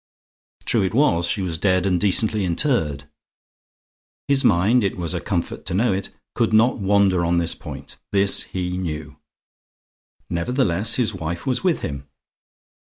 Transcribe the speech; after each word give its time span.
True 0.65 0.81
it 0.81 0.95
was, 0.95 1.27
she 1.27 1.43
was 1.43 1.59
dead 1.59 1.85
and 1.85 2.01
decently 2.01 2.43
interred. 2.43 3.07
His 4.27 4.43
mind 4.43 4.83
it 4.83 4.97
was 4.97 5.13
a 5.13 5.21
comfort 5.21 5.63
to 5.67 5.75
know 5.75 5.93
it 5.93 6.09
could 6.33 6.53
not 6.53 6.79
wander 6.79 7.23
on 7.23 7.37
this 7.37 7.53
point; 7.53 7.97
this 8.11 8.45
he 8.45 8.79
knew. 8.79 9.19
Nevertheless, 10.27 10.95
his 10.95 11.13
wife 11.13 11.45
was 11.45 11.63
with 11.63 11.83
him. 11.83 12.07